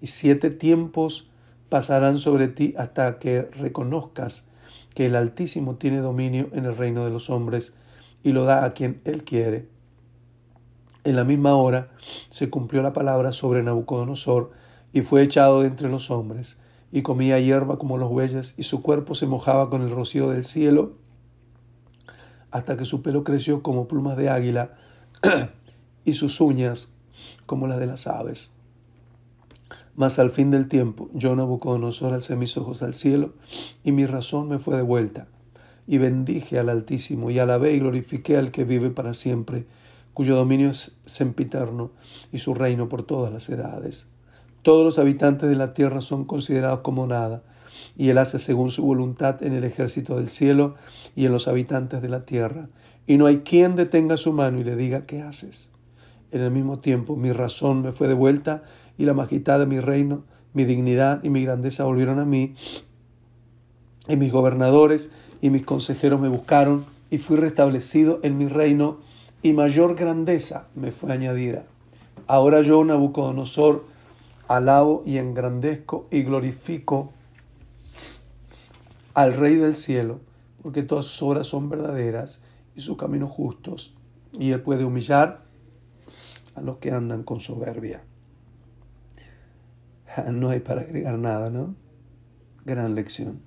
y 0.00 0.08
siete 0.08 0.50
tiempos 0.50 1.31
pasarán 1.72 2.18
sobre 2.18 2.48
ti 2.48 2.74
hasta 2.76 3.18
que 3.18 3.42
reconozcas 3.42 4.46
que 4.94 5.06
el 5.06 5.16
Altísimo 5.16 5.76
tiene 5.76 5.98
dominio 5.98 6.50
en 6.52 6.66
el 6.66 6.76
reino 6.76 7.04
de 7.04 7.10
los 7.10 7.30
hombres, 7.30 7.74
y 8.22 8.32
lo 8.32 8.44
da 8.44 8.64
a 8.64 8.74
quien 8.74 9.00
él 9.04 9.24
quiere 9.24 9.72
en 11.04 11.16
la 11.16 11.24
misma 11.24 11.54
hora 11.56 11.90
se 12.30 12.48
cumplió 12.48 12.82
la 12.82 12.92
palabra 12.92 13.32
sobre 13.32 13.62
Nabucodonosor 13.62 14.52
y 14.92 15.00
fue 15.02 15.22
echado 15.22 15.62
de 15.62 15.66
entre 15.66 15.88
los 15.88 16.10
hombres 16.10 16.60
y 16.92 17.02
comía 17.02 17.40
hierba 17.40 17.78
como 17.78 17.98
los 17.98 18.10
bueyes 18.10 18.54
y 18.56 18.62
su 18.62 18.82
cuerpo 18.82 19.14
se 19.14 19.26
mojaba 19.26 19.68
con 19.68 19.82
el 19.82 19.90
rocío 19.90 20.30
del 20.30 20.44
cielo 20.44 20.92
hasta 22.50 22.76
que 22.76 22.84
su 22.84 23.02
pelo 23.02 23.24
creció 23.24 23.62
como 23.62 23.88
plumas 23.88 24.16
de 24.16 24.28
águila 24.28 24.74
y 26.04 26.12
sus 26.12 26.40
uñas 26.40 26.94
como 27.46 27.66
las 27.66 27.78
de 27.78 27.86
las 27.86 28.06
aves. 28.06 28.52
Mas 29.94 30.18
al 30.18 30.30
fin 30.30 30.50
del 30.50 30.68
tiempo, 30.68 31.10
yo 31.12 31.36
Nabucodonosor 31.36 32.14
alcé 32.14 32.36
mis 32.36 32.56
ojos 32.56 32.82
al 32.82 32.94
cielo 32.94 33.34
y 33.84 33.92
mi 33.92 34.06
razón 34.06 34.48
me 34.48 34.58
fue 34.58 34.76
devuelta 34.76 35.28
y 35.86 35.98
bendije 35.98 36.58
al 36.58 36.68
Altísimo 36.68 37.30
y 37.30 37.38
alabé 37.38 37.74
y 37.74 37.80
glorifiqué 37.80 38.36
al 38.36 38.50
que 38.50 38.64
vive 38.64 38.90
para 38.90 39.14
siempre 39.14 39.66
cuyo 40.14 40.36
dominio 40.36 40.68
es 40.68 40.96
sempiterno 41.04 41.90
y 42.32 42.38
su 42.38 42.54
reino 42.54 42.88
por 42.88 43.02
todas 43.02 43.32
las 43.32 43.48
edades. 43.48 44.08
Todos 44.62 44.84
los 44.84 44.98
habitantes 44.98 45.48
de 45.48 45.56
la 45.56 45.74
tierra 45.74 46.00
son 46.00 46.24
considerados 46.24 46.80
como 46.80 47.06
nada, 47.06 47.42
y 47.96 48.10
él 48.10 48.18
hace 48.18 48.38
según 48.38 48.70
su 48.70 48.84
voluntad 48.84 49.42
en 49.42 49.54
el 49.54 49.64
ejército 49.64 50.16
del 50.16 50.28
cielo 50.28 50.76
y 51.16 51.26
en 51.26 51.32
los 51.32 51.48
habitantes 51.48 52.02
de 52.02 52.08
la 52.08 52.24
tierra, 52.24 52.68
y 53.06 53.16
no 53.16 53.26
hay 53.26 53.38
quien 53.38 53.74
detenga 53.74 54.16
su 54.16 54.32
mano 54.32 54.60
y 54.60 54.64
le 54.64 54.76
diga 54.76 55.02
¿qué 55.02 55.22
haces? 55.22 55.72
En 56.30 56.42
el 56.42 56.50
mismo 56.50 56.78
tiempo 56.78 57.16
mi 57.16 57.32
razón 57.32 57.82
me 57.82 57.92
fue 57.92 58.06
devuelta 58.06 58.62
y 59.02 59.04
la 59.04 59.14
majestad 59.14 59.58
de 59.58 59.66
mi 59.66 59.80
reino, 59.80 60.22
mi 60.54 60.64
dignidad 60.64 61.24
y 61.24 61.28
mi 61.28 61.42
grandeza 61.42 61.82
volvieron 61.82 62.20
a 62.20 62.24
mí, 62.24 62.54
y 64.06 64.14
mis 64.14 64.30
gobernadores 64.30 65.12
y 65.40 65.50
mis 65.50 65.66
consejeros 65.66 66.20
me 66.20 66.28
buscaron, 66.28 66.84
y 67.10 67.18
fui 67.18 67.36
restablecido 67.36 68.20
en 68.22 68.38
mi 68.38 68.46
reino 68.46 69.00
y 69.42 69.54
mayor 69.54 69.96
grandeza 69.96 70.68
me 70.76 70.92
fue 70.92 71.12
añadida. 71.12 71.64
Ahora 72.28 72.60
yo, 72.60 72.84
Nabucodonosor, 72.84 73.84
alabo 74.46 75.02
y 75.04 75.18
engrandezco 75.18 76.06
y 76.12 76.22
glorifico 76.22 77.10
al 79.14 79.34
Rey 79.34 79.56
del 79.56 79.74
cielo, 79.74 80.20
porque 80.62 80.84
todas 80.84 81.06
sus 81.06 81.20
obras 81.22 81.48
son 81.48 81.68
verdaderas 81.68 82.40
y 82.76 82.82
sus 82.82 82.96
caminos 82.96 83.32
justos, 83.32 83.96
y 84.32 84.52
él 84.52 84.60
puede 84.60 84.84
humillar 84.84 85.42
a 86.54 86.60
los 86.60 86.76
que 86.76 86.92
andan 86.92 87.24
con 87.24 87.40
soberbia. 87.40 88.04
No 90.32 90.50
hay 90.50 90.60
para 90.60 90.82
agregar 90.82 91.18
nada, 91.18 91.50
¿no? 91.50 91.74
Gran 92.64 92.94
lección. 92.94 93.40